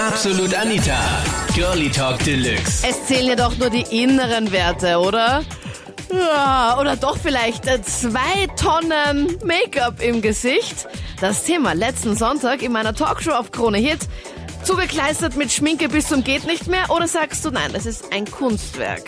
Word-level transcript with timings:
Absolut 0.00 0.54
Anita. 0.54 0.98
Girlie 1.54 1.90
Talk 1.90 2.24
Deluxe. 2.24 2.88
Es 2.88 3.04
zählen 3.06 3.26
ja 3.26 3.36
doch 3.36 3.58
nur 3.58 3.68
die 3.68 3.84
inneren 4.02 4.50
Werte, 4.50 4.98
oder? 4.98 5.42
Ja, 6.10 6.78
oder 6.80 6.96
doch 6.96 7.18
vielleicht 7.18 7.66
äh, 7.66 7.82
zwei 7.82 8.46
Tonnen 8.56 9.36
Make-up 9.44 10.00
im 10.00 10.22
Gesicht. 10.22 10.88
Das 11.20 11.44
Thema 11.44 11.74
letzten 11.74 12.16
Sonntag 12.16 12.62
in 12.62 12.72
meiner 12.72 12.94
Talkshow 12.94 13.32
auf 13.32 13.52
Krone 13.52 13.76
Hit. 13.76 14.00
Zugekleistert 14.64 15.36
mit 15.36 15.52
Schminke 15.52 15.90
bis 15.90 16.08
zum 16.08 16.24
geht 16.24 16.46
nicht 16.46 16.66
mehr 16.66 16.88
oder 16.88 17.06
sagst 17.06 17.44
du 17.44 17.50
nein, 17.50 17.70
das 17.74 17.84
ist 17.84 18.10
ein 18.10 18.24
Kunstwerk? 18.24 19.04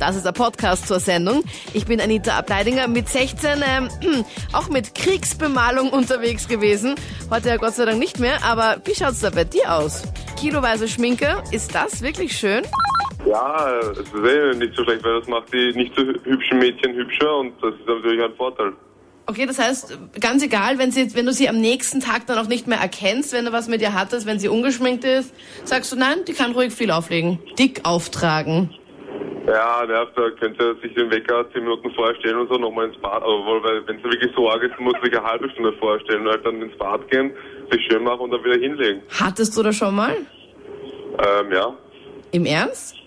Das 0.00 0.16
ist 0.16 0.24
der 0.24 0.32
Podcast 0.32 0.88
zur 0.88 0.98
Sendung. 0.98 1.44
Ich 1.74 1.84
bin 1.84 2.00
Anita 2.00 2.38
Ableidinger 2.38 2.88
mit 2.88 3.06
16, 3.06 3.62
ähm, 3.62 3.88
auch 4.54 4.70
mit 4.70 4.94
Kriegsbemalung 4.94 5.90
unterwegs 5.90 6.48
gewesen. 6.48 6.94
Heute 7.30 7.50
ja 7.50 7.58
Gott 7.58 7.74
sei 7.74 7.84
Dank 7.84 7.98
nicht 7.98 8.18
mehr, 8.18 8.42
aber 8.42 8.80
wie 8.86 8.94
schaut's 8.94 9.20
da 9.20 9.28
bei 9.28 9.44
dir 9.44 9.70
aus? 9.70 10.04
Kiloweise 10.40 10.88
Schminke, 10.88 11.42
ist 11.52 11.74
das 11.74 12.00
wirklich 12.00 12.34
schön? 12.34 12.62
Ja, 13.26 13.78
es 13.92 13.98
ist 13.98 14.14
eh 14.14 14.56
nicht 14.56 14.74
so 14.74 14.84
schlecht, 14.84 15.04
weil 15.04 15.20
das 15.20 15.28
macht 15.28 15.52
die 15.52 15.70
nicht 15.74 15.94
so 15.94 16.02
hübschen 16.02 16.58
Mädchen 16.58 16.94
hübscher 16.94 17.36
und 17.36 17.52
das 17.60 17.74
ist 17.74 17.86
natürlich 17.86 18.24
ein 18.24 18.34
Vorteil. 18.36 18.72
Okay, 19.26 19.44
das 19.44 19.58
heißt, 19.58 19.98
ganz 20.18 20.42
egal, 20.42 20.78
wenn, 20.78 20.92
sie, 20.92 21.14
wenn 21.14 21.26
du 21.26 21.32
sie 21.34 21.50
am 21.50 21.60
nächsten 21.60 22.00
Tag 22.00 22.26
dann 22.26 22.38
auch 22.38 22.48
nicht 22.48 22.66
mehr 22.66 22.78
erkennst, 22.78 23.34
wenn 23.34 23.44
du 23.44 23.52
was 23.52 23.68
mit 23.68 23.82
ihr 23.82 23.92
hattest, 23.92 24.24
wenn 24.26 24.38
sie 24.38 24.48
ungeschminkt 24.48 25.04
ist, 25.04 25.34
sagst 25.64 25.92
du, 25.92 25.96
nein, 25.96 26.24
die 26.26 26.32
kann 26.32 26.52
ruhig 26.52 26.72
viel 26.72 26.90
auflegen. 26.90 27.38
Dick 27.58 27.82
auftragen. 27.84 28.74
Ja, 29.46 29.84
nervt, 29.86 30.12
da 30.16 30.30
könnte 30.38 30.76
sich 30.82 30.94
den 30.94 31.10
Wecker 31.10 31.50
zehn 31.52 31.62
Minuten 31.62 31.90
vorstellen 31.92 32.38
und 32.38 32.48
so 32.48 32.58
nochmal 32.58 32.86
ins 32.86 32.98
Bad. 32.98 33.22
Aber 33.22 33.62
weil 33.62 33.86
wenn 33.86 33.96
es 33.96 34.04
wirklich 34.04 34.30
so 34.36 34.50
arg 34.50 34.62
ist, 34.62 34.78
muss 34.78 34.94
sich 35.02 35.16
eine 35.16 35.26
halbe 35.26 35.48
Stunde 35.50 35.72
vorstellen 35.74 36.26
und 36.26 36.32
halt 36.32 36.44
dann 36.44 36.60
ins 36.60 36.76
Bad 36.76 37.08
gehen, 37.10 37.32
sich 37.70 37.82
schön 37.86 38.04
machen 38.04 38.20
und 38.20 38.30
dann 38.32 38.44
wieder 38.44 38.58
hinlegen. 38.58 39.02
Hattest 39.18 39.56
du 39.56 39.62
das 39.62 39.76
schon 39.76 39.94
mal? 39.94 40.14
Ähm, 40.14 41.52
ja. 41.52 41.74
Im 42.32 42.46
Ernst? 42.46 42.99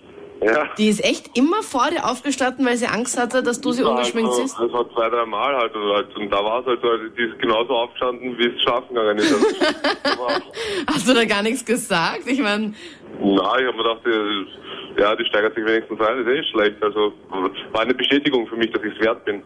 Ja. 0.44 0.68
Die 0.76 0.88
ist 0.88 1.02
echt 1.02 1.36
immer 1.38 1.62
vor 1.62 1.88
dir 1.90 2.04
aufgestanden, 2.04 2.66
weil 2.66 2.76
sie 2.76 2.86
Angst 2.86 3.18
hatte, 3.18 3.42
dass 3.42 3.60
du 3.60 3.72
sie 3.72 3.82
ungeschminkt 3.82 4.30
also, 4.30 4.42
siehst? 4.42 4.58
Das 4.58 4.72
war 4.72 4.88
zwei, 4.92 5.08
drei 5.08 5.24
Mal 5.24 5.56
halt 5.56 5.74
und, 5.74 5.92
halt. 5.92 6.14
und 6.16 6.30
da 6.30 6.44
war 6.44 6.60
es 6.60 6.66
halt 6.66 6.80
so, 6.82 6.88
die 7.16 7.22
ist 7.22 7.38
genauso 7.38 7.74
aufgestanden, 7.74 8.36
wie 8.36 8.48
es 8.48 8.62
schlafen 8.62 8.94
gegangen 8.94 9.18
ist. 9.18 9.32
Also, 9.32 9.46
Hast 10.86 11.08
du 11.08 11.14
da 11.14 11.24
gar 11.24 11.42
nichts 11.42 11.64
gesagt? 11.64 12.26
Ich 12.26 12.40
meine, 12.40 12.74
na, 13.20 13.58
ich 13.58 13.66
habe 13.66 13.76
mir 13.76 13.82
gedacht, 13.82 14.00
die, 14.04 15.00
ja, 15.00 15.16
die 15.16 15.24
steigert 15.24 15.54
sich 15.54 15.64
wenigstens 15.64 16.00
ein, 16.00 16.18
ist 16.18 16.28
eh 16.28 16.38
nicht 16.38 16.50
schlecht. 16.50 16.82
Also 16.82 17.12
war 17.72 17.80
eine 17.80 17.94
Bestätigung 17.94 18.46
für 18.46 18.56
mich, 18.56 18.70
dass 18.72 18.82
ich 18.82 18.92
es 18.94 19.00
wert 19.00 19.24
bin. 19.24 19.42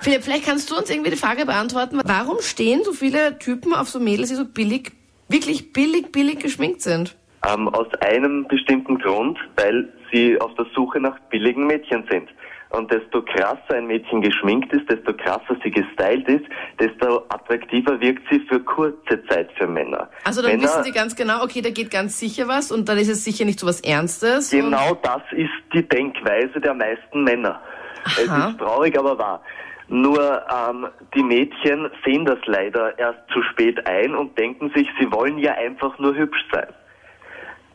Philipp, 0.00 0.22
vielleicht 0.22 0.44
kannst 0.44 0.70
du 0.70 0.76
uns 0.76 0.90
irgendwie 0.90 1.10
die 1.10 1.16
Frage 1.16 1.46
beantworten, 1.46 2.00
warum 2.04 2.40
stehen 2.40 2.84
so 2.84 2.92
viele 2.92 3.38
Typen 3.38 3.72
auf 3.72 3.88
so 3.88 3.98
Mädels, 3.98 4.28
die 4.28 4.34
so 4.34 4.44
billig, 4.44 4.92
wirklich 5.28 5.72
billig, 5.72 6.12
billig 6.12 6.40
geschminkt 6.40 6.82
sind? 6.82 7.16
Ähm, 7.46 7.68
aus 7.68 7.86
einem 8.00 8.46
bestimmten 8.48 8.98
Grund, 8.98 9.38
weil 9.56 9.92
sie 10.12 10.40
auf 10.40 10.54
der 10.54 10.66
Suche 10.74 11.00
nach 11.00 11.18
billigen 11.30 11.66
Mädchen 11.66 12.06
sind. 12.10 12.28
Und 12.70 12.90
desto 12.90 13.22
krasser 13.22 13.76
ein 13.76 13.86
Mädchen 13.86 14.20
geschminkt 14.20 14.72
ist, 14.72 14.90
desto 14.90 15.14
krasser 15.14 15.56
sie 15.62 15.70
gestylt 15.70 16.28
ist, 16.28 16.44
desto 16.80 17.24
attraktiver 17.28 18.00
wirkt 18.00 18.22
sie 18.30 18.40
für 18.40 18.58
kurze 18.60 19.24
Zeit 19.28 19.50
für 19.56 19.68
Männer. 19.68 20.08
Also 20.24 20.42
dann 20.42 20.50
Männer, 20.52 20.64
wissen 20.64 20.82
die 20.82 20.90
ganz 20.90 21.14
genau, 21.14 21.44
okay, 21.44 21.62
da 21.62 21.70
geht 21.70 21.90
ganz 21.90 22.18
sicher 22.18 22.48
was 22.48 22.72
und 22.72 22.88
dann 22.88 22.98
ist 22.98 23.08
es 23.08 23.24
sicher 23.24 23.44
nicht 23.44 23.60
so 23.60 23.66
was 23.68 23.80
Ernstes. 23.82 24.50
Genau 24.50 24.94
das 25.02 25.22
ist 25.30 25.52
die 25.72 25.88
Denkweise 25.88 26.60
der 26.60 26.74
meisten 26.74 27.22
Männer. 27.22 27.60
Es 28.04 28.28
Aha. 28.28 28.48
ist 28.48 28.58
traurig, 28.58 28.98
aber 28.98 29.16
wahr. 29.16 29.42
Nur 29.88 30.42
ähm, 30.52 30.88
die 31.14 31.22
Mädchen 31.22 31.88
sehen 32.04 32.24
das 32.24 32.38
leider 32.46 32.98
erst 32.98 33.20
zu 33.32 33.42
spät 33.42 33.86
ein 33.86 34.14
und 34.14 34.36
denken 34.36 34.72
sich, 34.74 34.88
sie 34.98 35.10
wollen 35.12 35.38
ja 35.38 35.52
einfach 35.54 35.96
nur 35.98 36.16
hübsch 36.16 36.44
sein. 36.52 36.66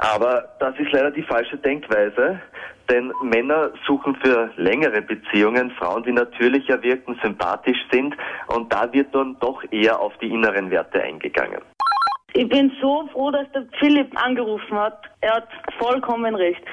Aber 0.01 0.49
das 0.59 0.73
ist 0.79 0.91
leider 0.91 1.11
die 1.11 1.21
falsche 1.21 1.57
Denkweise, 1.57 2.41
denn 2.89 3.13
Männer 3.21 3.69
suchen 3.85 4.15
für 4.15 4.49
längere 4.57 4.99
Beziehungen 5.01 5.69
Frauen, 5.71 6.03
die 6.03 6.11
natürlicher 6.11 6.81
wirken, 6.81 7.19
sympathisch 7.21 7.77
sind 7.91 8.15
und 8.47 8.73
da 8.73 8.91
wird 8.91 9.13
dann 9.13 9.37
doch 9.39 9.63
eher 9.71 9.99
auf 9.99 10.17
die 10.17 10.29
inneren 10.29 10.71
Werte 10.71 11.01
eingegangen. 11.03 11.61
Ich 12.33 12.49
bin 12.49 12.71
so 12.81 13.07
froh, 13.13 13.29
dass 13.29 13.49
der 13.51 13.65
Philipp 13.79 14.09
angerufen 14.19 14.75
hat. 14.75 14.97
Er 15.21 15.35
hat 15.35 15.47
vollkommen 15.77 16.33
recht. 16.33 16.63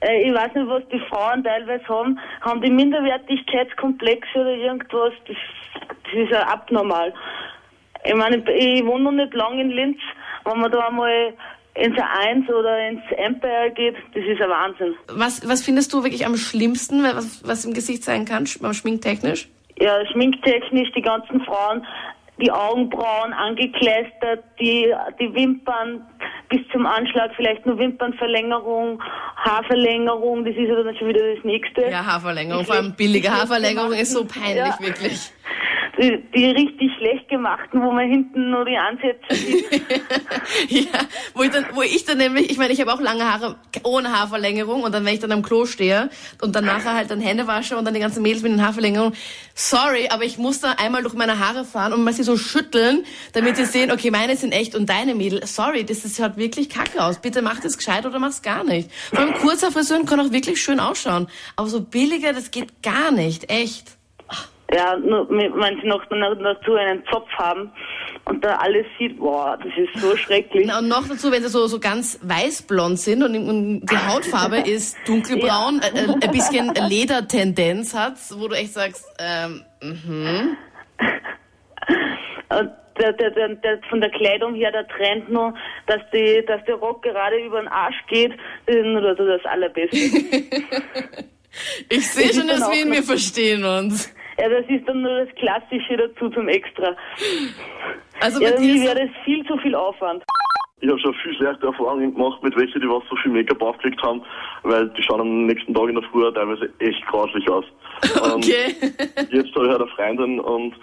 Äh, 0.00 0.22
Ich 0.28 0.34
weiß 0.34 0.54
nicht, 0.54 0.68
was 0.68 0.88
die 0.88 1.00
Frauen 1.10 1.44
teilweise 1.44 1.86
haben. 1.86 2.18
Haben 2.40 2.62
die 2.62 2.70
Minderwertigkeitskomplexe 2.70 4.38
oder 4.38 4.54
irgendwas? 4.54 5.12
Das, 5.26 5.36
das 6.04 6.12
ist 6.14 6.30
ja 6.30 6.46
abnormal. 6.46 7.12
Ich 8.04 8.14
meine, 8.14 8.36
ich 8.52 8.86
wohne 8.86 9.04
noch 9.04 9.12
nicht 9.12 9.34
lange 9.34 9.60
in 9.60 9.70
Linz. 9.70 9.98
Wenn 10.44 10.60
man 10.60 10.70
da 10.70 10.86
einmal 10.88 11.34
ins 11.80 11.96
A1 11.96 12.46
oder 12.52 12.88
ins 12.88 13.02
Empire 13.16 13.72
geht, 13.74 13.96
das 14.14 14.22
ist 14.24 14.40
ein 14.40 14.50
Wahnsinn. 14.50 14.94
Was, 15.08 15.48
was 15.48 15.62
findest 15.62 15.92
du 15.92 16.02
wirklich 16.04 16.26
am 16.26 16.36
schlimmsten, 16.36 17.02
was, 17.02 17.46
was 17.46 17.64
im 17.64 17.72
Gesicht 17.72 18.04
sein 18.04 18.26
kann, 18.26 18.46
Schminktechnisch? 18.46 19.48
Ja, 19.78 20.04
schminktechnisch, 20.12 20.92
die 20.94 21.00
ganzen 21.00 21.40
Frauen, 21.40 21.86
die 22.40 22.50
Augenbrauen 22.50 23.32
angekleistert, 23.32 24.44
die, 24.60 24.92
die 25.18 25.34
Wimpern 25.34 26.06
bis 26.50 26.60
zum 26.72 26.84
Anschlag, 26.84 27.30
vielleicht 27.36 27.64
nur 27.64 27.78
Wimpernverlängerung, 27.78 29.02
Haarverlängerung, 29.36 30.44
das 30.44 30.54
ist 30.56 30.68
ja 30.68 30.82
dann 30.82 30.96
schon 30.96 31.08
wieder 31.08 31.34
das 31.34 31.44
nächste. 31.44 31.88
Ja, 31.88 32.04
Haarverlängerung, 32.04 32.60
Die 32.60 32.66
vor 32.66 32.76
allem 32.76 32.94
billige 32.94 33.30
Haarverlängerung 33.30 33.92
ist 33.92 34.12
so 34.12 34.26
peinlich, 34.26 34.56
ja. 34.56 34.76
wirklich. 34.80 35.32
Die, 36.00 36.46
richtig 36.46 36.90
schlecht 36.96 37.28
gemachten, 37.28 37.82
wo 37.82 37.92
man 37.92 38.08
hinten 38.08 38.50
nur 38.50 38.64
die 38.64 38.78
Ansätze 38.78 39.34
sieht. 39.34 39.66
Ja, 40.68 41.00
wo 41.34 41.42
ich 41.42 41.50
dann, 41.50 41.66
wo 41.74 41.82
ich 41.82 42.04
dann 42.04 42.18
nämlich, 42.18 42.50
ich 42.50 42.56
meine, 42.56 42.72
ich 42.72 42.80
habe 42.80 42.92
auch 42.92 43.00
lange 43.00 43.30
Haare 43.30 43.56
ohne 43.82 44.10
Haarverlängerung 44.12 44.82
und 44.82 44.92
dann, 44.92 45.04
wenn 45.04 45.14
ich 45.14 45.20
dann 45.20 45.32
am 45.32 45.42
Klo 45.42 45.66
stehe 45.66 46.08
und 46.40 46.56
dann 46.56 46.64
nachher 46.64 46.94
halt 46.94 47.10
dann 47.10 47.20
Hände 47.20 47.46
wasche 47.46 47.76
und 47.76 47.84
dann 47.84 47.92
die 47.92 48.00
ganzen 48.00 48.22
Mädels 48.22 48.42
mit 48.42 48.52
den 48.52 48.64
Haarverlängerungen, 48.64 49.14
sorry, 49.54 50.08
aber 50.08 50.24
ich 50.24 50.38
muss 50.38 50.60
da 50.60 50.72
einmal 50.72 51.02
durch 51.02 51.14
meine 51.14 51.38
Haare 51.38 51.64
fahren 51.64 51.92
und 51.92 52.02
mal 52.02 52.14
sie 52.14 52.22
so 52.22 52.36
schütteln, 52.36 53.04
damit 53.34 53.56
sie 53.56 53.66
sehen, 53.66 53.90
okay, 53.90 54.10
meine 54.10 54.36
sind 54.36 54.52
echt 54.52 54.74
und 54.74 54.88
deine 54.88 55.14
Mädel, 55.14 55.44
sorry, 55.46 55.84
das 55.84 56.04
ist 56.04 56.18
halt 56.18 56.36
wirklich 56.36 56.70
kacke 56.70 57.02
aus. 57.02 57.18
Bitte 57.18 57.42
mach 57.42 57.60
das 57.60 57.76
gescheit 57.76 58.06
oder 58.06 58.18
mach's 58.18 58.42
gar 58.42 58.64
nicht. 58.64 58.90
Vor 58.92 59.18
allem 59.18 59.34
kurzer 59.34 59.70
Frisuren 59.70 60.06
können 60.06 60.26
auch 60.26 60.32
wirklich 60.32 60.62
schön 60.62 60.80
ausschauen, 60.80 61.28
aber 61.56 61.68
so 61.68 61.82
billiger, 61.82 62.32
das 62.32 62.50
geht 62.50 62.82
gar 62.82 63.10
nicht, 63.10 63.50
echt. 63.50 63.99
Ja, 64.72 64.96
nur, 64.96 65.28
wenn 65.28 65.80
sie 65.80 65.86
noch 65.88 66.08
noch 66.10 66.34
dazu 66.36 66.74
einen 66.74 67.02
Zopf 67.10 67.28
haben 67.32 67.72
und 68.26 68.44
da 68.44 68.56
alles 68.56 68.86
sieht, 68.98 69.18
boah, 69.18 69.58
das 69.60 69.72
ist 69.76 70.00
so 70.00 70.16
schrecklich. 70.16 70.66
Na, 70.66 70.78
und 70.78 70.86
noch 70.88 71.08
dazu, 71.08 71.32
wenn 71.32 71.42
sie 71.42 71.48
so, 71.48 71.66
so 71.66 71.80
ganz 71.80 72.20
weißblond 72.22 72.98
sind 72.98 73.22
und, 73.24 73.36
und 73.36 73.80
die 73.86 73.96
Hautfarbe 73.96 74.58
ist 74.64 74.96
dunkelbraun, 75.06 75.80
äh, 75.80 75.98
äh, 75.98 76.12
ein 76.22 76.30
bisschen 76.30 76.72
Ledertendenz 76.88 77.94
hat, 77.94 78.14
wo 78.36 78.46
du 78.46 78.54
echt 78.54 78.74
sagst, 78.74 79.04
ähm, 79.18 79.64
mhm. 79.82 80.56
Und 82.50 82.70
der, 83.00 83.12
der, 83.14 83.30
der, 83.30 83.48
der, 83.56 83.80
von 83.88 84.00
der 84.00 84.10
Kleidung 84.10 84.54
her, 84.54 84.70
der 84.70 84.86
Trend 84.88 85.30
nur, 85.30 85.54
dass, 85.86 86.00
die, 86.12 86.44
dass 86.46 86.64
der 86.66 86.74
Rock 86.76 87.02
gerade 87.02 87.38
über 87.38 87.60
den 87.60 87.68
Arsch 87.68 87.96
geht, 88.08 88.32
das 88.66 88.76
ist 88.76 88.84
nur 88.84 89.00
das, 89.14 89.44
Allerbeste. 89.46 89.96
ich 91.88 92.08
sehe 92.08 92.32
schon, 92.32 92.46
dass 92.46 92.70
wir, 92.70 92.84
wir 92.84 93.00
noch- 93.00 93.06
verstehen 93.06 93.64
uns. 93.64 94.12
Ja, 94.40 94.48
das 94.48 94.66
ist 94.68 94.88
dann 94.88 95.02
nur 95.02 95.24
das 95.24 95.34
Klassische 95.36 95.96
dazu 95.96 96.30
zum 96.30 96.48
Extra. 96.48 96.96
Also 98.20 98.42
Ja, 98.42 98.50
bei 98.50 98.56
dir 98.56 98.82
wäre 98.82 99.02
ist, 99.02 99.14
das 99.14 99.24
viel 99.24 99.44
zu 99.46 99.56
viel 99.58 99.74
Aufwand. 99.74 100.22
Ich 100.80 100.88
habe 100.88 100.98
schon 100.98 101.14
viel 101.22 101.34
schlechte 101.34 101.66
Erfahrungen 101.66 102.14
gemacht 102.14 102.42
mit 102.42 102.56
welchen, 102.56 102.80
die 102.80 102.88
was 102.88 103.02
so 103.10 103.16
viel 103.16 103.32
Make-up 103.32 103.60
aufgelegt 103.60 104.02
haben, 104.02 104.22
weil 104.62 104.88
die 104.90 105.02
schauen 105.02 105.20
am 105.20 105.46
nächsten 105.46 105.74
Tag 105.74 105.88
in 105.90 105.94
der 105.94 106.04
Früh 106.04 106.32
teilweise 106.32 106.70
echt 106.78 107.06
grauslich 107.06 107.46
aus. 107.50 107.64
Und 108.22 108.44
okay. 108.44 108.74
jetzt 109.30 109.54
habe 109.54 109.66
ich 109.66 109.72
halt 109.72 109.82
eine 109.82 109.90
Freundin 109.94 110.40
und 110.40 110.74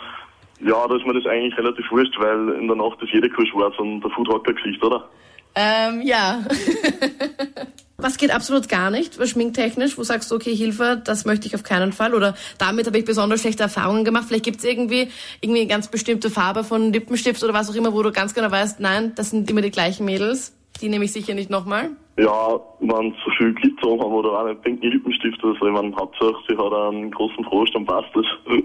ja, 0.59 0.87
da 0.87 0.95
ist 0.95 1.05
mir 1.05 1.13
das 1.13 1.25
eigentlich 1.25 1.57
relativ 1.57 1.89
wurscht, 1.91 2.17
weil 2.19 2.49
in 2.59 2.67
der 2.67 2.77
Nacht 2.77 3.01
ist 3.01 3.11
jede 3.11 3.29
Kuh 3.29 3.45
schwarz 3.45 3.73
und 3.79 4.01
der 4.01 4.11
Food 4.11 4.31
hat 4.33 4.43
kein 4.43 4.55
Gesicht, 4.55 4.83
oder? 4.83 5.07
ähm, 5.55 6.01
ja. 6.01 6.43
Was 7.99 8.19
geht 8.19 8.29
absolut 8.29 8.69
gar 8.69 8.91
nicht, 8.91 9.17
was 9.17 9.31
schminktechnisch, 9.31 9.97
wo 9.97 10.03
sagst 10.03 10.29
du, 10.29 10.35
okay, 10.35 10.55
Hilfe, 10.55 11.01
das 11.03 11.25
möchte 11.25 11.47
ich 11.47 11.55
auf 11.55 11.63
keinen 11.63 11.91
Fall 11.91 12.13
oder 12.13 12.35
damit 12.59 12.85
habe 12.85 12.99
ich 12.99 13.05
besonders 13.05 13.41
schlechte 13.41 13.63
Erfahrungen 13.63 14.05
gemacht. 14.05 14.25
Vielleicht 14.27 14.45
gibt 14.45 14.59
es 14.59 14.65
irgendwie, 14.65 15.07
irgendwie 15.41 15.61
eine 15.61 15.69
ganz 15.69 15.87
bestimmte 15.87 16.29
Farbe 16.29 16.63
von 16.63 16.93
Lippenstift 16.93 17.43
oder 17.43 17.55
was 17.55 17.71
auch 17.71 17.75
immer, 17.75 17.93
wo 17.93 18.03
du 18.03 18.11
ganz 18.11 18.35
genau 18.35 18.51
weißt, 18.51 18.79
nein, 18.79 19.13
das 19.15 19.31
sind 19.31 19.49
immer 19.49 19.61
die 19.61 19.71
gleichen 19.71 20.05
Mädels. 20.05 20.53
Die 20.79 20.89
nehme 20.89 21.05
ich 21.05 21.11
sicher 21.11 21.33
nicht 21.33 21.49
nochmal. 21.49 21.89
Ja, 22.19 22.59
wenn 22.81 23.15
so 23.25 23.31
viel 23.35 23.51
Glitzer 23.55 23.89
haben 23.89 24.13
oder 24.13 24.29
auch 24.29 24.45
einen 24.45 24.61
pinken 24.61 24.91
Lippenstift 24.91 25.43
oder 25.43 25.57
so, 25.59 25.65
ich 25.65 25.73
meine, 25.73 25.95
Hauptsache 25.95 26.35
sie 26.47 26.55
hat 26.55 26.73
einen 26.73 27.09
großen 27.09 27.43
Frosch, 27.45 27.71
dann 27.73 27.85
passt 27.85 28.09
das. 28.13 28.25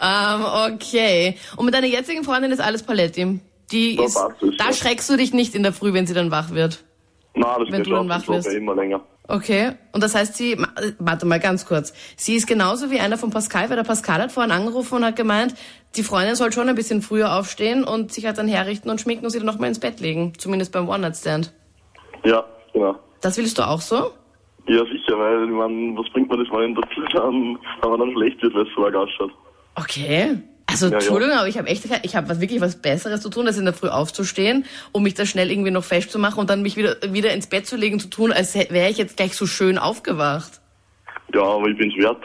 Ähm, 0.00 0.74
okay. 0.74 1.36
Und 1.56 1.64
mit 1.64 1.74
deiner 1.74 1.86
jetzigen 1.86 2.24
Freundin 2.24 2.50
ist 2.50 2.60
alles 2.60 2.82
Paletti. 2.82 3.40
Die 3.70 3.96
Da 3.96 4.04
ist, 4.04 4.14
passt 4.14 4.42
es, 4.42 4.56
da 4.56 4.66
ja. 4.66 4.72
schreckst 4.72 5.08
du 5.08 5.16
dich 5.16 5.32
nicht 5.32 5.54
in 5.54 5.62
der 5.62 5.72
Früh, 5.72 5.92
wenn 5.92 6.06
sie 6.06 6.14
dann 6.14 6.30
wach 6.30 6.50
wird. 6.50 6.84
Nein, 7.34 7.50
das 7.58 7.68
Wenn 7.70 7.82
geht 7.82 7.86
du 7.86 7.96
dann 7.96 8.08
wach 8.08 8.26
wirst. 8.28 8.48
immer 8.52 8.74
länger. 8.74 9.00
Okay. 9.26 9.72
Und 9.92 10.02
das 10.02 10.14
heißt, 10.14 10.36
sie, 10.36 10.52
äh, 10.52 10.92
warte 10.98 11.26
mal 11.26 11.40
ganz 11.40 11.66
kurz. 11.66 11.92
Sie 12.16 12.34
ist 12.36 12.46
genauso 12.46 12.90
wie 12.90 13.00
einer 13.00 13.18
von 13.18 13.30
Pascal, 13.30 13.70
weil 13.70 13.76
der 13.76 13.84
Pascal 13.84 14.20
hat 14.20 14.32
vorhin 14.32 14.52
angerufen 14.52 14.96
und 14.96 15.04
hat 15.04 15.16
gemeint, 15.16 15.54
die 15.96 16.02
Freundin 16.02 16.36
soll 16.36 16.52
schon 16.52 16.68
ein 16.68 16.74
bisschen 16.74 17.02
früher 17.02 17.34
aufstehen 17.36 17.84
und 17.84 18.12
sich 18.12 18.26
halt 18.26 18.38
dann 18.38 18.48
herrichten 18.48 18.90
und 18.90 19.00
schminken 19.00 19.24
und 19.24 19.30
sie 19.30 19.38
dann 19.38 19.46
nochmal 19.46 19.68
ins 19.68 19.80
Bett 19.80 20.00
legen. 20.00 20.32
Zumindest 20.38 20.72
beim 20.72 20.88
One-Night-Stand. 20.88 21.52
Ja, 22.24 22.44
genau. 22.72 22.96
Das 23.20 23.36
willst 23.36 23.58
du 23.58 23.62
auch 23.62 23.80
so? 23.80 24.12
Ja, 24.66 24.84
sicher, 24.86 25.18
weil, 25.18 25.44
ich 25.44 25.50
mein, 25.50 25.96
was 25.96 26.08
bringt 26.12 26.28
man 26.28 26.38
das 26.38 26.48
mal 26.48 26.64
in 26.64 26.74
der 26.74 26.84
Früh 26.94 27.18
an, 27.18 27.58
wenn 27.82 27.90
man 27.90 28.00
dann 28.00 28.12
schlecht 28.12 28.42
wird, 28.42 28.54
weil 28.54 28.62
es 28.66 28.74
so 28.74 28.84
arg 28.84 28.94
ausschaut. 28.94 29.30
Okay. 29.76 30.38
Also, 30.66 30.88
ja. 30.88 30.94
Entschuldigung, 30.94 31.36
aber 31.36 31.48
ich 31.48 31.58
habe 31.58 31.68
echt, 31.68 31.84
ich 32.02 32.16
habe 32.16 32.40
wirklich 32.40 32.60
was 32.60 32.80
Besseres 32.80 33.20
zu 33.20 33.30
tun, 33.30 33.46
als 33.46 33.58
in 33.58 33.64
der 33.64 33.74
Früh 33.74 33.88
aufzustehen, 33.88 34.64
um 34.92 35.02
mich 35.02 35.14
da 35.14 35.26
schnell 35.26 35.50
irgendwie 35.50 35.70
noch 35.70 35.84
festzumachen 35.84 36.40
und 36.40 36.50
dann 36.50 36.62
mich 36.62 36.76
wieder, 36.76 36.96
wieder 37.10 37.32
ins 37.32 37.46
Bett 37.46 37.66
zu 37.66 37.76
legen, 37.76 38.00
zu 38.00 38.08
tun, 38.08 38.32
als 38.32 38.54
wäre 38.54 38.88
ich 38.88 38.98
jetzt 38.98 39.16
gleich 39.16 39.34
so 39.34 39.46
schön 39.46 39.78
aufgewacht. 39.78 40.60
Ja, 41.34 41.42
aber 41.42 41.68
ich 41.68 41.76
bin's 41.76 41.94
wert. 41.96 42.22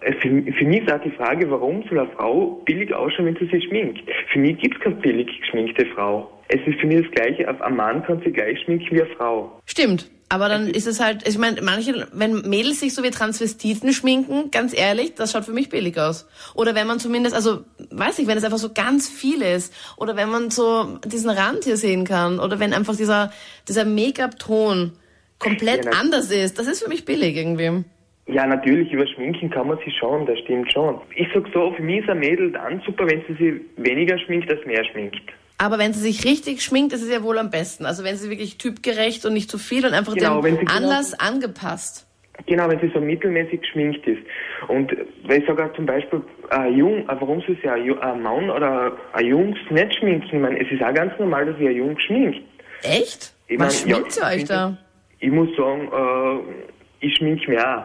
Äh, 0.00 0.12
Für, 0.20 0.28
für 0.28 0.64
mich 0.64 0.82
ist 0.82 0.92
auch 0.92 1.02
die 1.02 1.10
Frage, 1.12 1.50
warum 1.50 1.82
soll 1.88 2.00
eine 2.00 2.10
Frau 2.16 2.62
billig 2.64 2.92
ausschauen, 2.92 3.26
wenn 3.26 3.36
sie 3.36 3.46
sich 3.46 3.64
schminkt? 3.64 4.00
Für 4.32 4.38
mich 4.38 4.58
gibt 4.58 4.76
es 4.76 4.82
keine 4.82 4.96
billig 4.96 5.28
geschminkte 5.40 5.86
Frau. 5.94 6.30
Es 6.48 6.60
ist 6.66 6.78
für 6.80 6.86
mich 6.86 7.06
das 7.06 7.10
Gleiche, 7.12 7.48
auf 7.50 7.60
ein 7.62 7.76
Mann 7.76 8.04
kann 8.04 8.20
sie 8.24 8.30
gleich 8.30 8.60
schminken 8.60 8.94
wie 8.94 9.02
eine 9.02 9.10
Frau. 9.16 9.60
Stimmt. 9.64 10.10
Aber 10.34 10.48
dann 10.48 10.66
ist 10.66 10.88
es 10.88 10.98
halt, 10.98 11.28
ich 11.28 11.38
meine, 11.38 11.62
manche, 11.62 12.08
wenn 12.12 12.40
Mädels 12.40 12.80
sich 12.80 12.92
so 12.92 13.04
wie 13.04 13.10
Transvestiten 13.10 13.92
schminken, 13.92 14.50
ganz 14.50 14.76
ehrlich, 14.76 15.14
das 15.14 15.30
schaut 15.30 15.44
für 15.44 15.52
mich 15.52 15.68
billig 15.68 15.96
aus. 15.96 16.28
Oder 16.56 16.74
wenn 16.74 16.88
man 16.88 16.98
zumindest, 16.98 17.36
also, 17.36 17.60
weiß 17.92 18.18
ich, 18.18 18.26
wenn 18.26 18.36
es 18.36 18.42
einfach 18.42 18.58
so 18.58 18.72
ganz 18.72 19.08
viel 19.08 19.42
ist. 19.42 19.72
Oder 19.96 20.16
wenn 20.16 20.30
man 20.30 20.50
so 20.50 20.98
diesen 21.06 21.30
Rand 21.30 21.62
hier 21.62 21.76
sehen 21.76 22.04
kann. 22.04 22.40
Oder 22.40 22.58
wenn 22.58 22.72
einfach 22.72 22.96
dieser, 22.96 23.30
dieser 23.68 23.84
Make-up-Ton 23.84 24.90
komplett 25.38 25.84
Ja, 25.84 25.92
anders 25.92 26.32
ist. 26.32 26.58
Das 26.58 26.66
ist 26.66 26.82
für 26.82 26.88
mich 26.88 27.04
billig 27.04 27.36
irgendwie. 27.36 27.84
Ja, 28.26 28.44
natürlich, 28.44 28.90
über 28.90 29.06
Schminken 29.06 29.50
kann 29.50 29.68
man 29.68 29.78
sich 29.84 29.96
schon, 29.96 30.26
das 30.26 30.40
stimmt 30.40 30.72
schon. 30.72 30.98
Ich 31.14 31.28
sag 31.32 31.44
so, 31.54 31.72
für 31.76 31.82
mich 31.82 32.00
ist 32.00 32.08
ein 32.08 32.18
Mädel 32.18 32.50
dann 32.50 32.82
super, 32.84 33.06
wenn 33.06 33.22
sie 33.28 33.34
sich 33.34 33.60
weniger 33.76 34.18
schminkt 34.18 34.50
als 34.50 34.66
mehr 34.66 34.84
schminkt. 34.84 35.22
Aber 35.58 35.78
wenn 35.78 35.92
sie 35.92 36.00
sich 36.00 36.24
richtig 36.24 36.62
schminkt, 36.62 36.92
ist 36.92 37.02
es 37.02 37.10
ja 37.10 37.22
wohl 37.22 37.38
am 37.38 37.50
besten. 37.50 37.86
Also 37.86 38.02
wenn 38.04 38.16
sie 38.16 38.28
wirklich 38.30 38.58
typgerecht 38.58 39.24
und 39.24 39.34
nicht 39.34 39.50
zu 39.50 39.58
viel 39.58 39.86
und 39.86 39.94
einfach 39.94 40.14
Genau, 40.14 40.42
wenn 40.42 40.56
dem 40.56 40.66
genau- 40.66 40.72
Anlass 40.78 41.14
angepasst. 41.18 42.06
Genau, 42.46 42.68
wenn 42.68 42.80
sie 42.80 42.90
so 42.92 43.00
mittelmäßig 43.00 43.60
geschminkt 43.60 44.04
ist. 44.08 44.22
Und 44.66 44.92
weil 45.24 45.40
ich 45.40 45.46
sage 45.46 45.70
zum 45.76 45.86
Beispiel, 45.86 46.20
ein 46.50 46.76
Jung, 46.76 47.08
äh, 47.08 47.16
warum 47.20 47.40
soll 47.42 47.54
sich 47.56 47.70
ein, 47.70 48.22
Mann 48.22 48.50
oder 48.50 48.96
ein 49.12 49.26
Jungs 49.26 49.56
nicht 49.70 49.94
schminken? 49.94 50.26
Ich 50.26 50.40
meine, 50.40 50.60
es 50.60 50.70
ist 50.72 50.82
auch 50.82 50.92
ganz 50.92 51.12
normal, 51.20 51.46
dass 51.46 51.56
sich 51.58 51.68
ein 51.68 51.76
Jung 51.76 51.98
schminkt. 52.00 52.40
Echt? 52.82 53.32
Ich 53.46 53.58
Was 53.60 53.84
mein, 53.86 53.90
ja, 53.90 53.96
schminkt 53.96 54.16
ihr 54.16 54.24
euch 54.26 54.44
da? 54.46 54.76
Ich 55.20 55.30
muss 55.30 55.48
sagen, 55.56 55.88
äh, 55.92 57.06
ich 57.06 57.14
schmink 57.16 57.46
mich 57.46 57.58
auch. 57.60 57.84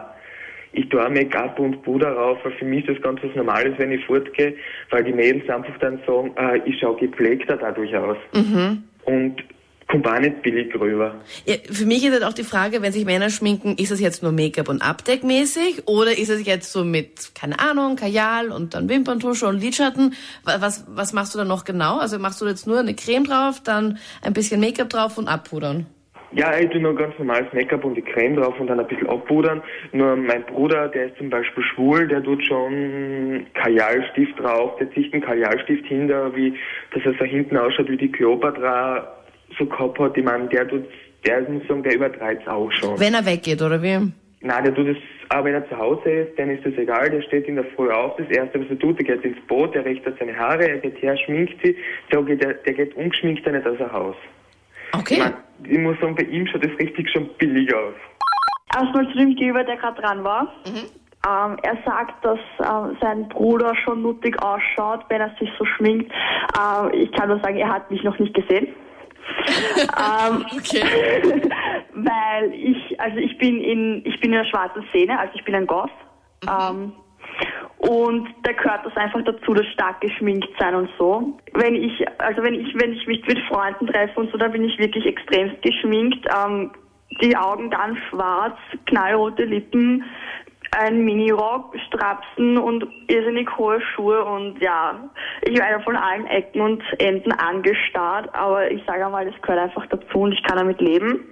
Ich 0.72 0.88
tue 0.90 1.10
Make-up 1.10 1.58
und 1.60 1.82
Puder 1.84 2.12
rauf, 2.14 2.38
weil 2.44 2.52
für 2.54 2.66
mich 2.66 2.88
ist 2.88 2.96
das 2.98 3.04
ganz 3.04 3.20
was 3.24 3.36
Normales, 3.36 3.74
wenn 3.78 3.92
ich 3.92 4.06
fortgehe, 4.06 4.56
weil 4.92 5.04
die 5.04 5.14
Mädels 5.14 5.50
einfach 5.50 5.78
dann 5.80 6.00
sagen, 6.06 6.32
äh, 6.38 6.60
ich 6.66 6.80
schaue 6.80 6.96
gepflegter 6.98 7.58
dadurch 7.58 7.96
aus. 7.96 8.18
Mhm. 8.34 8.84
Und 9.06 9.44
kommt 9.88 10.08
auch 10.08 10.20
nicht 10.20 10.44
billig 10.44 10.72
rüber. 10.80 11.16
Ja, 11.48 11.56
für 11.72 11.86
mich 11.88 12.06
ist 12.06 12.12
halt 12.14 12.24
auch 12.24 12.34
die 12.34 12.44
Frage, 12.44 12.84
wenn 12.84 12.92
sich 12.92 13.06
Männer 13.06 13.32
schminken, 13.32 13.76
ist 13.78 13.90
das 13.92 14.00
jetzt 14.00 14.22
nur 14.22 14.32
Make-up 14.32 14.70
und 14.70 14.84
Abdeckmäßig 14.84 15.88
oder 15.88 16.16
ist 16.16 16.30
es 16.30 16.46
jetzt 16.46 16.72
so 16.72 16.84
mit, 16.86 17.34
keine 17.34 17.60
Ahnung, 17.60 17.96
Kajal 17.96 18.52
und 18.52 18.76
dann 18.76 18.88
Wimperntusche 18.88 19.48
und 19.48 19.60
Lidschatten? 19.60 20.14
Wa- 20.44 20.58
Was, 20.60 20.86
was 20.88 21.14
machst 21.14 21.34
du 21.34 21.40
da 21.40 21.46
noch 21.46 21.66
genau? 21.66 21.98
Also 21.98 22.20
machst 22.20 22.40
du 22.40 22.46
jetzt 22.46 22.68
nur 22.68 22.78
eine 22.78 22.94
Creme 22.94 23.24
drauf, 23.24 23.62
dann 23.64 23.98
ein 24.22 24.34
bisschen 24.34 24.60
Make-up 24.62 24.90
drauf 24.90 25.18
und 25.18 25.28
abpudern? 25.28 25.88
Ja, 26.32 26.58
ich 26.60 26.70
tue 26.70 26.80
nur 26.80 26.96
ganz 26.96 27.18
normales 27.18 27.52
Make-up 27.54 27.84
und 27.84 27.96
die 27.96 28.04
Creme 28.04 28.36
drauf 28.36 28.60
und 28.60 28.68
dann 28.68 28.80
ein 28.80 28.88
bisschen 28.88 29.10
abpudern. 29.10 29.64
Nur 29.94 30.16
mein 30.16 30.44
Bruder, 30.44 30.88
der 30.90 31.08
ist 31.08 31.18
zum 31.18 31.30
Beispiel 31.30 31.64
schwul, 31.64 32.08
der 32.08 32.24
tut 32.24 32.46
schon 32.46 33.46
Kajalstift 33.56 34.40
drauf, 34.40 34.78
der 34.78 34.92
zieht 34.92 35.12
einen 35.14 35.24
Kajalstift 35.24 35.86
hinter, 35.88 36.36
wie, 36.36 36.54
dass 36.94 37.04
er 37.04 37.14
so 37.14 37.26
hinten 37.26 37.58
ausschaut 37.58 37.90
wie 37.90 37.98
die 37.98 38.12
Kleopatra 38.12 39.08
so 39.58 39.66
gehabt 39.66 39.98
hat. 40.00 40.18
Ich 40.18 40.24
meine, 40.24 40.48
der 40.50 40.68
tut, 40.68 40.86
der 41.26 41.50
muss 41.50 41.68
sagen, 41.68 41.82
der 41.84 41.96
übertreibt 41.96 42.44
es 42.44 42.48
auch 42.48 42.72
schon. 42.74 43.00
Wenn 43.00 43.16
er 43.16 43.26
weggeht, 43.26 43.62
oder 43.62 43.82
wie? 43.82 43.98
Nein, 44.42 44.64
der 44.64 44.74
tut 44.74 44.88
es, 44.88 44.98
aber 45.30 45.46
wenn 45.46 45.56
er 45.56 45.68
zu 45.68 45.78
Hause 45.78 46.10
ist, 46.10 46.40
dann 46.40 46.50
ist 46.52 46.66
das 46.66 46.74
egal, 46.76 47.10
der 47.10 47.22
steht 47.24 47.48
in 47.48 47.56
der 47.56 47.66
Früh 47.76 47.90
auf, 47.90 48.16
das 48.18 48.30
erste, 48.30 48.62
was 48.62 48.70
er 48.70 48.80
tut, 48.80 48.98
der 49.00 49.06
geht 49.16 49.26
ins 49.26 49.40
Boot, 49.48 49.74
der 49.76 49.84
richtet 49.84 50.18
seine 50.20 50.38
Haare, 50.38 50.70
er 50.70 50.78
geht 50.78 51.02
her, 51.02 51.18
schminkt 51.18 51.56
sie, 51.64 51.76
der 52.12 52.22
geht, 52.22 52.42
der, 52.44 52.54
der 52.54 52.74
geht 52.74 52.96
ungeschminkt 52.96 53.46
nicht 53.46 53.68
aus 53.68 53.78
dem 53.78 53.92
Haus. 53.92 54.16
Ich, 54.94 55.00
Okay. 55.00 55.18
mein, 55.20 55.34
ich 55.64 55.80
muss 55.80 56.00
sagen, 56.00 56.16
bei 56.16 56.24
ihm 56.24 56.48
schaut 56.48 56.64
das 56.64 56.78
richtig 56.80 57.10
schon 57.10 57.30
billig 57.38 57.74
aus. 57.74 57.94
Erstmal 58.76 59.08
zu 59.10 59.18
dem 59.18 59.36
Gegenüber, 59.36 59.64
der 59.64 59.78
gerade 59.78 60.02
dran 60.02 60.24
war. 60.24 60.54
Ähm, 61.28 61.58
er 61.64 61.78
sagt, 61.86 62.24
dass 62.24 62.40
ähm, 62.60 62.98
sein 63.02 63.28
Bruder 63.28 63.76
schon 63.76 64.02
nuttig 64.02 64.42
ausschaut, 64.42 65.04
wenn 65.10 65.20
er 65.20 65.36
sich 65.40 65.50
so 65.58 65.66
schminkt. 65.66 66.12
Ähm, 66.58 66.92
ich 66.94 67.12
kann 67.12 67.30
nur 67.30 67.40
sagen, 67.42 67.58
er 67.58 67.70
hat 67.70 67.92
mich 67.92 68.04
noch 68.04 68.18
nicht 68.20 68.34
gesehen. 68.34 68.68
ähm, 69.78 70.46
Okay. 70.56 70.84
weil 71.94 72.54
ich, 72.54 73.00
also 73.00 73.18
ich 73.18 73.38
bin 73.38 73.60
in, 73.60 74.02
ich 74.06 74.20
bin 74.22 74.32
in 74.32 74.38
der 74.40 74.46
schwarzen 74.46 74.84
Szene, 74.90 75.20
also 75.20 75.34
ich 75.36 75.44
bin 75.44 75.56
ein 75.56 75.68
Goth. 75.68 75.90
Ähm, 76.48 76.94
und 77.90 78.28
da 78.44 78.52
gehört 78.52 78.86
das 78.86 78.96
einfach 78.98 79.24
dazu, 79.24 79.52
das 79.56 79.66
stark 79.74 80.00
geschminkt 80.00 80.48
sein 80.60 80.76
und 80.76 80.92
so. 81.00 81.40
Wenn 81.54 81.74
ich, 81.74 82.06
also 82.20 82.44
wenn 82.44 82.54
ich, 82.54 82.72
wenn 82.80 82.94
ich 82.94 83.08
mich 83.08 83.26
mit 83.26 83.40
Freunden 83.48 83.88
treffe 83.88 84.20
und 84.20 84.32
so, 84.32 84.38
da 84.38 84.48
bin 84.48 84.64
ich 84.64 84.78
wirklich 84.78 85.08
extremst 85.08 85.60
geschminkt. 85.64 86.24
Ähm, 86.32 86.70
die 87.20 87.36
Augen 87.36 87.72
ganz 87.72 87.98
schwarz, 88.08 88.56
knallrote 88.86 89.44
Lippen, 89.44 90.04
ein 90.70 91.04
Minirock, 91.04 91.76
Strapsen 91.88 92.60
und 92.60 92.86
irrsinnig 93.08 93.50
hohe 93.58 93.82
Schuhe 93.82 94.24
und 94.24 94.62
ja, 94.62 95.10
ich 95.42 95.58
werde 95.58 95.84
von 95.84 95.96
allen 95.96 96.28
Ecken 96.28 96.62
und 96.62 96.84
Enden 97.00 97.32
angestarrt, 97.32 98.30
aber 98.36 98.70
ich 98.70 98.86
sage 98.86 99.04
einmal, 99.04 99.26
das 99.26 99.42
gehört 99.42 99.62
einfach 99.64 99.88
dazu 99.88 100.20
und 100.20 100.34
ich 100.34 100.44
kann 100.44 100.60
damit 100.60 100.80
leben. 100.80 101.26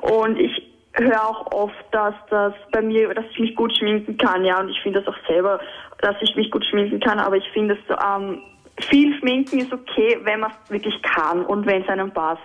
Und 0.00 0.38
ich 0.38 0.69
höre 1.04 1.24
auch 1.24 1.52
oft, 1.52 1.84
dass 1.92 2.14
das 2.30 2.54
bei 2.72 2.82
mir, 2.82 3.12
dass 3.14 3.24
ich 3.32 3.38
mich 3.38 3.56
gut 3.56 3.76
schminken 3.76 4.16
kann, 4.16 4.44
ja, 4.44 4.60
und 4.60 4.68
ich 4.68 4.80
finde 4.82 5.00
das 5.02 5.08
auch 5.08 5.18
selber, 5.26 5.60
dass 6.00 6.16
ich 6.20 6.34
mich 6.36 6.50
gut 6.50 6.64
schminken 6.66 7.00
kann, 7.00 7.18
aber 7.18 7.36
ich 7.36 7.48
finde, 7.52 7.76
dass 7.76 7.98
ähm, 8.18 8.42
viel 8.88 9.18
Schminken 9.18 9.60
ist 9.60 9.72
okay, 9.72 10.18
wenn 10.22 10.40
man 10.40 10.50
es 10.50 10.70
wirklich 10.70 11.00
kann 11.02 11.44
und 11.44 11.66
wenn 11.66 11.82
es 11.82 11.88
einem 11.88 12.10
passt. 12.10 12.40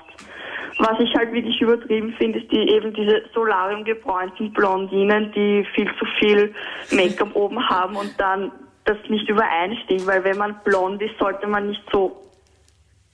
Was 0.77 0.99
ich 0.99 1.15
halt 1.15 1.31
wirklich 1.31 1.59
übertrieben 1.61 2.13
finde, 2.17 2.39
ist 2.39 2.51
die 2.51 2.69
eben 2.69 2.93
diese 2.93 3.23
solariumgebräunten 3.33 4.51
Blondinen, 4.51 5.31
die 5.31 5.65
viel 5.73 5.89
zu 5.97 6.05
viel 6.19 6.53
Make-up 6.91 7.33
oben 7.33 7.69
haben 7.69 7.95
und 7.95 8.13
dann 8.17 8.51
das 8.83 8.97
nicht 9.07 9.27
übereinstimmt, 9.29 10.05
weil 10.05 10.23
wenn 10.23 10.37
man 10.37 10.59
blond 10.63 11.01
ist, 11.01 11.17
sollte 11.17 11.47
man 11.47 11.67
nicht 11.67 11.81
so 11.91 12.21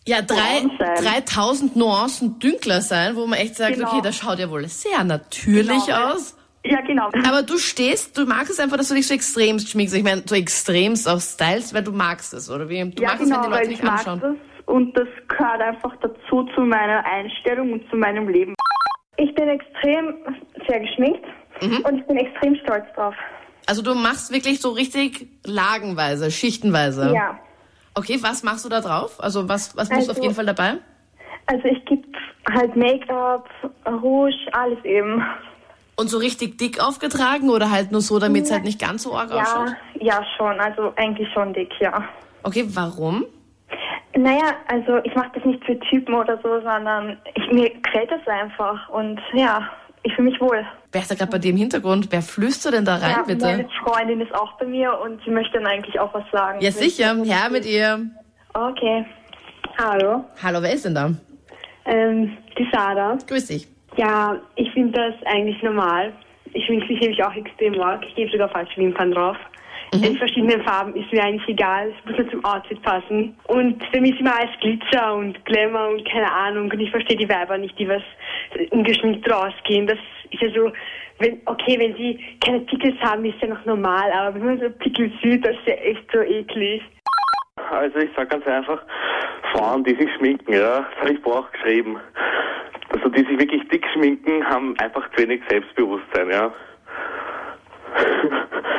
Ja, 0.08 0.22
drei, 0.22 0.62
Braun 0.62 0.72
sein. 0.80 1.04
3000 1.26 1.76
Nuancen 1.76 2.40
dünkler 2.40 2.82
sein, 2.82 3.16
wo 3.16 3.28
man 3.28 3.38
echt 3.40 3.56
sagt, 3.56 3.76
Genau. 3.76 3.88
okay, 3.92 4.02
das 4.04 4.16
schaut 4.18 4.40
ja 4.40 4.50
wohl 4.50 4.68
sehr 4.68 5.04
natürlich 5.04 5.86
Genau. 5.86 6.14
aus. 6.14 6.36
Ja, 6.64 6.82
genau. 6.82 7.10
Aber 7.28 7.42
du 7.44 7.58
stehst, 7.58 8.18
du 8.18 8.26
magst 8.26 8.52
es 8.52 8.60
einfach, 8.60 8.78
dass 8.78 8.88
du 8.90 8.96
dich 8.96 9.08
so 9.08 9.14
extremst 9.14 9.70
schminkst. 9.70 9.96
Ich 9.96 10.04
meine, 10.04 10.24
so 10.26 10.36
extremst 10.36 11.08
auch 11.08 11.20
stylst, 11.20 11.74
weil 11.74 11.84
du 11.84 11.92
magst 11.92 12.34
es, 12.34 12.50
oder 12.52 12.70
wie? 12.70 12.84
Du 12.92 13.02
ja, 13.02 13.10
magst 13.10 13.24
genau, 13.24 13.42
es, 13.42 13.44
wenn 13.46 13.52
die 13.52 13.58
Leute 13.58 13.72
ich 13.72 13.78
dich 13.80 13.84
mag 13.84 14.00
anschauen. 14.00 14.22
das 14.22 14.66
und 14.68 14.98
das 14.98 15.08
gehört 15.28 15.62
einfach 15.62 15.96
dazu 16.02 16.44
zu 16.56 16.62
meiner 16.62 17.04
Einstellung 17.06 17.74
und 17.74 17.90
zu 17.90 17.96
meinem 17.98 18.28
Leben. 18.30 18.54
Ich 19.18 19.34
bin 19.36 19.50
extrem 19.50 20.16
sehr 20.68 20.80
geschminkt 20.80 21.26
und 21.62 21.98
ich 22.00 22.06
bin 22.08 22.18
extrem 22.18 22.56
stolz 22.64 22.86
drauf. 22.96 23.16
Also 23.66 23.82
du 23.82 23.94
machst 23.96 24.32
wirklich 24.32 24.62
so 24.62 24.70
richtig 24.72 25.28
lagenweise, 25.46 26.32
schichtenweise. 26.32 27.12
Ja. 27.14 27.40
Okay, 27.94 28.18
was 28.22 28.44
machst 28.44 28.66
du 28.66 28.70
da 28.70 28.82
drauf? 28.82 29.22
Also 29.22 29.48
was, 29.50 29.76
was 29.76 29.90
musst 29.90 30.08
du 30.08 30.12
auf 30.12 30.18
Also- 30.18 30.22
jeden 30.24 30.36
Fall 30.36 30.46
dabei? 30.46 30.76
Also 31.48 31.66
ich 31.66 31.84
gebe 31.86 32.08
halt 32.54 32.76
Make-up, 32.76 33.50
Rouge, 33.86 34.36
alles 34.54 34.84
eben. 34.86 35.24
Und 35.98 36.08
so 36.10 36.18
richtig 36.18 36.58
dick 36.58 36.80
aufgetragen 36.82 37.50
oder 37.50 37.70
halt 37.70 37.92
nur 37.92 38.02
so, 38.02 38.20
damit 38.20 38.46
es 38.46 38.52
halt 38.52 38.64
nicht 38.64 38.80
ganz 38.80 39.04
so 39.04 39.16
arg 39.16 39.32
ausschaut? 39.32 39.76
Ja, 40.00 40.20
ja 40.20 40.26
schon, 40.38 40.60
also 40.60 40.94
eigentlich 40.96 41.28
schon 41.34 41.54
dick, 41.54 41.72
ja. 41.80 42.04
Okay, 42.44 42.66
warum? 42.70 43.26
Naja, 44.16 44.54
also 44.68 44.98
ich 45.04 45.14
mache 45.16 45.32
das 45.36 45.46
nicht 45.46 45.64
für 45.66 45.78
Typen 45.80 46.14
oder 46.16 46.38
so, 46.42 46.62
sondern 46.62 47.18
ich, 47.36 47.52
mir 47.52 47.70
gefällt 47.70 48.12
das 48.12 48.26
einfach 48.28 48.90
und 48.90 49.20
ja, 49.34 49.70
ich 50.04 50.14
fühle 50.14 50.32
mich 50.32 50.42
wohl. 50.42 50.66
Wer 50.92 51.02
ist 51.02 51.12
da 51.12 51.16
gerade 51.16 51.32
bei 51.32 51.38
dir 51.38 51.52
im 51.52 51.58
Hintergrund? 51.58 52.08
Wer 52.12 52.22
flüstert 52.22 52.74
denn 52.74 52.86
da 52.86 52.96
rein, 52.96 53.16
ja, 53.18 53.24
bitte? 53.24 53.46
Meine 53.46 53.70
Freundin 53.84 54.22
ist 54.22 54.34
auch 54.34 54.58
bei 54.58 54.66
mir 54.66 55.00
und 55.00 55.22
sie 55.24 55.32
möchte 55.32 55.54
dann 55.54 55.68
eigentlich 55.68 56.00
auch 56.00 56.14
was 56.14 56.24
sagen. 56.32 56.60
Ja, 56.62 56.72
sicher. 56.72 57.16
Her 57.24 57.50
mit 57.52 57.66
ihr. 57.66 58.08
Okay. 58.54 59.06
Hallo. 59.78 60.26
Hallo, 60.42 60.62
wer 60.62 60.74
ist 60.74 60.86
denn 60.86 60.96
da? 60.96 61.12
Ähm, 61.86 62.38
die 62.58 62.68
Sada. 62.72 63.18
Grüß 63.28 63.48
dich. 63.48 63.68
Ja, 63.98 64.38
ich 64.56 64.72
finde 64.72 65.00
das 65.00 65.28
eigentlich 65.28 65.62
normal. 65.62 66.14
Ich 66.54 66.66
finde 66.66 66.86
mich 66.86 67.00
nämlich 67.00 67.24
auch 67.24 67.34
extrem 67.34 67.78
mag. 67.78 68.04
Ich 68.08 68.16
gebe 68.16 68.32
sogar 68.32 68.50
falsche 68.50 68.78
Wimpern 68.78 69.12
drauf. 69.12 69.38
In 69.94 70.16
verschiedenen 70.16 70.64
Farben 70.64 70.96
ist 70.96 71.12
mir 71.12 71.22
eigentlich 71.22 71.48
egal. 71.50 71.90
Es 71.90 72.06
muss 72.06 72.18
nur 72.18 72.30
zum 72.32 72.46
Outfit 72.46 72.82
passen. 72.82 73.38
Und 73.48 73.84
für 73.92 74.00
mich 74.00 74.14
ist 74.14 74.22
immer 74.22 74.38
alles 74.38 74.58
Glitzer 74.62 75.14
und 75.16 75.44
Glamour 75.46 75.90
und 75.90 76.10
keine 76.10 76.32
Ahnung. 76.32 76.72
Und 76.72 76.80
ich 76.80 76.90
verstehe 76.90 77.18
die 77.18 77.28
Weiber 77.28 77.58
nicht, 77.58 77.78
die 77.78 77.90
was 77.90 78.02
ungeschminkt 78.70 79.30
rausgehen. 79.30 79.88
Das 79.88 80.00
ist 80.30 80.42
ja 80.42 80.50
so, 80.52 80.72
wenn, 81.20 81.42
okay, 81.46 81.78
wenn 81.78 81.96
sie 81.96 82.20
keine 82.44 82.62
Pickels 82.62 83.00
haben, 83.02 83.26
ist 83.26 83.42
ja 83.42 83.50
noch 83.50 83.66
normal, 83.66 84.12
aber 84.12 84.36
wenn 84.36 84.46
man 84.46 84.60
so 84.60 84.70
Pickel 84.70 85.12
sieht, 85.22 85.46
das 85.46 85.56
ist 85.58 85.68
ja 85.68 85.74
echt 85.76 86.10
so 86.12 86.20
eklig. 86.22 86.82
Also 87.70 88.00
ich 88.00 88.10
sag 88.16 88.30
ganz 88.30 88.46
einfach, 88.48 88.82
Frauen, 89.52 89.84
die 89.84 89.96
sich 89.96 90.10
schminken, 90.18 90.54
ja, 90.54 90.80
das 90.80 91.02
habe 91.02 91.14
ich 91.14 91.20
vorher 91.20 91.44
auch 91.44 91.52
geschrieben. 91.52 91.98
Also 92.90 93.10
die 93.10 93.24
sich 93.24 93.40
wirklich 93.40 93.68
dick 93.70 93.86
schminken, 93.94 94.44
haben 94.46 94.76
einfach 94.80 95.10
zu 95.12 95.24
wenig 95.24 95.42
Selbstbewusstsein, 95.50 96.30
ja. 96.32 96.54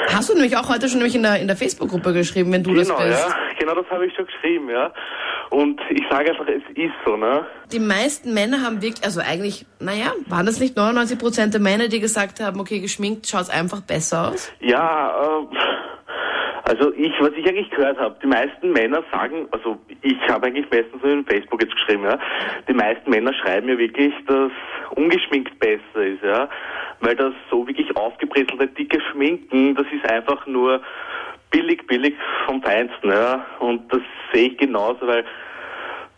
Hast 0.08 0.28
du 0.28 0.34
nämlich 0.34 0.56
auch 0.56 0.68
heute 0.68 0.88
schon 0.88 0.98
nämlich 0.98 1.14
in 1.14 1.22
der, 1.22 1.40
in 1.40 1.46
der 1.46 1.56
Facebook-Gruppe 1.56 2.12
geschrieben, 2.12 2.52
wenn 2.52 2.62
du 2.62 2.72
genau, 2.72 2.96
das 2.96 3.06
bist. 3.06 3.28
ja, 3.28 3.36
genau 3.58 3.74
das 3.74 3.90
habe 3.90 4.06
ich 4.06 4.14
schon 4.14 4.26
geschrieben, 4.26 4.68
ja. 4.70 4.92
Und 5.50 5.80
ich 5.90 6.02
sage 6.10 6.30
einfach, 6.30 6.46
es 6.48 6.62
ist 6.74 6.94
so, 7.04 7.16
ne? 7.16 7.46
Die 7.72 7.78
meisten 7.78 8.32
Männer 8.32 8.62
haben 8.62 8.80
wirklich, 8.80 9.04
also 9.04 9.20
eigentlich, 9.20 9.66
naja, 9.80 10.12
waren 10.26 10.46
das 10.46 10.60
nicht 10.60 10.76
99 10.76 11.18
Prozent 11.18 11.54
der 11.54 11.60
Männer, 11.60 11.88
die 11.88 12.00
gesagt 12.00 12.40
haben, 12.40 12.58
okay, 12.58 12.80
geschminkt 12.80 13.26
schaut 13.26 13.50
einfach 13.50 13.82
besser 13.82 14.28
aus? 14.28 14.50
Ja, 14.60 15.40
äh, 15.40 15.46
also 16.72 16.90
ich, 16.94 17.12
was 17.20 17.32
ich 17.36 17.46
eigentlich 17.46 17.68
gehört 17.68 17.98
habe, 17.98 18.16
die 18.22 18.26
meisten 18.26 18.72
Männer 18.72 19.02
sagen, 19.12 19.46
also 19.50 19.78
ich 20.00 20.16
habe 20.26 20.46
eigentlich 20.46 20.70
meistens 20.70 21.02
in 21.04 21.26
Facebook 21.26 21.60
jetzt 21.62 21.74
geschrieben, 21.74 22.04
ja, 22.04 22.18
die 22.66 22.72
meisten 22.72 23.10
Männer 23.10 23.34
schreiben 23.34 23.68
ja 23.68 23.76
wirklich, 23.76 24.14
dass 24.26 24.50
ungeschminkt 24.94 25.58
besser 25.58 26.02
ist, 26.02 26.22
ja, 26.22 26.48
weil 27.00 27.14
das 27.14 27.34
so 27.50 27.68
wirklich 27.68 27.94
aufgebrezelte, 27.94 28.68
dicke 28.68 29.02
Schminken, 29.10 29.74
das 29.74 29.84
ist 29.92 30.10
einfach 30.10 30.46
nur 30.46 30.80
billig, 31.50 31.86
billig 31.86 32.14
vom 32.46 32.62
Feinsten, 32.62 33.10
ja, 33.10 33.44
und 33.58 33.92
das 33.92 34.00
sehe 34.32 34.48
ich 34.48 34.56
genauso, 34.56 35.06
weil 35.06 35.26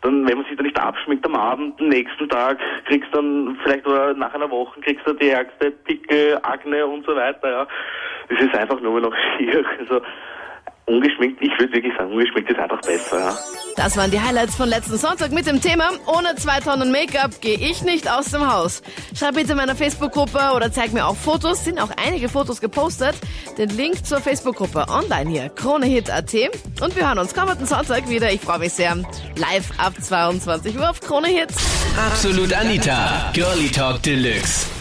dann, 0.02 0.28
wenn 0.28 0.36
man 0.36 0.46
sich 0.46 0.56
da 0.56 0.62
nicht 0.62 0.78
abschminkt 0.78 1.26
am 1.26 1.34
Abend, 1.34 1.80
am 1.80 1.88
nächsten 1.88 2.28
Tag 2.28 2.58
kriegst 2.84 3.12
du 3.12 3.16
dann 3.16 3.58
vielleicht 3.64 3.86
oder 3.88 4.14
nach 4.14 4.34
einer 4.34 4.50
Woche 4.50 4.78
kriegst 4.82 5.04
du 5.04 5.14
die 5.14 5.30
ärgste 5.30 5.72
Pickel, 5.72 6.38
Akne 6.42 6.86
und 6.86 7.04
so 7.06 7.16
weiter, 7.16 7.50
ja. 7.50 7.66
Das 8.28 8.40
ist 8.40 8.54
einfach 8.54 8.80
nur 8.80 9.00
noch 9.00 9.14
schier. 9.36 9.64
Also 9.80 10.00
ungeschminkt, 10.86 11.40
ich 11.42 11.50
würde 11.58 11.72
wirklich 11.72 11.92
sagen, 11.96 12.12
ungeschminkt 12.12 12.50
ist 12.50 12.58
einfach 12.58 12.80
besser, 12.82 13.18
ja. 13.18 13.38
Das 13.76 13.96
waren 13.96 14.10
die 14.10 14.20
Highlights 14.20 14.54
von 14.54 14.68
letzten 14.68 14.96
Sonntag 14.98 15.32
mit 15.32 15.46
dem 15.46 15.60
Thema 15.60 15.90
Ohne 16.06 16.36
zwei 16.36 16.60
Tonnen 16.60 16.92
Make-up 16.92 17.40
gehe 17.40 17.56
ich 17.56 17.82
nicht 17.82 18.08
aus 18.08 18.26
dem 18.26 18.50
Haus. 18.50 18.82
Schreib 19.18 19.34
bitte 19.34 19.52
in 19.52 19.56
meiner 19.56 19.74
Facebook-Gruppe 19.74 20.52
oder 20.54 20.70
zeig 20.70 20.92
mir 20.92 21.06
auch 21.06 21.16
Fotos. 21.16 21.64
Sind 21.64 21.80
auch 21.80 21.90
einige 22.06 22.28
Fotos 22.28 22.60
gepostet. 22.60 23.16
Den 23.58 23.70
Link 23.70 24.06
zur 24.06 24.20
Facebook-Gruppe 24.20 24.86
online 24.88 25.30
hier, 25.30 25.48
KroneHit.at. 25.48 26.34
Und 26.80 26.94
wir 26.94 27.08
hören 27.08 27.18
uns 27.18 27.34
kommenden 27.34 27.66
Sonntag 27.66 28.08
wieder. 28.08 28.32
Ich 28.32 28.42
freue 28.42 28.60
mich 28.60 28.72
sehr. 28.72 28.96
Live 29.36 29.72
ab 29.78 29.94
22 30.00 30.76
Uhr 30.78 30.88
auf 30.88 31.00
Krone 31.00 31.28
Hit. 31.28 31.50
Absolut 32.10 32.52
Anita, 32.52 33.32
Girlie 33.32 33.70
Talk 33.70 34.02
Deluxe. 34.02 34.73